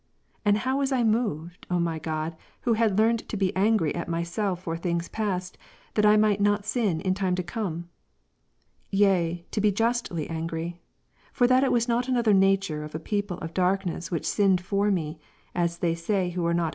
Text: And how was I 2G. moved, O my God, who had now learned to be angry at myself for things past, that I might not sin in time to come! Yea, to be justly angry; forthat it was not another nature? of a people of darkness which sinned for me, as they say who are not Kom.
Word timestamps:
And 0.43 0.57
how 0.57 0.79
was 0.79 0.91
I 0.91 1.03
2G. 1.03 1.07
moved, 1.09 1.67
O 1.69 1.77
my 1.79 1.99
God, 1.99 2.35
who 2.61 2.73
had 2.73 2.97
now 2.97 3.03
learned 3.03 3.29
to 3.29 3.37
be 3.37 3.55
angry 3.55 3.93
at 3.93 4.09
myself 4.09 4.63
for 4.63 4.75
things 4.75 5.07
past, 5.07 5.59
that 5.93 6.07
I 6.07 6.17
might 6.17 6.41
not 6.41 6.65
sin 6.65 7.01
in 7.01 7.13
time 7.13 7.35
to 7.35 7.43
come! 7.43 7.87
Yea, 8.89 9.45
to 9.51 9.61
be 9.61 9.71
justly 9.71 10.27
angry; 10.27 10.81
forthat 11.31 11.61
it 11.61 11.71
was 11.71 11.87
not 11.87 12.07
another 12.07 12.33
nature? 12.33 12.83
of 12.83 12.95
a 12.95 12.99
people 12.99 13.37
of 13.41 13.53
darkness 13.53 14.09
which 14.09 14.25
sinned 14.25 14.59
for 14.61 14.89
me, 14.89 15.19
as 15.53 15.77
they 15.77 15.93
say 15.93 16.31
who 16.31 16.47
are 16.47 16.53
not 16.55 16.69
Kom. 16.69 16.69